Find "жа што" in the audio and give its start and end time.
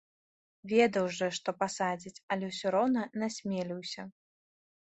1.17-1.49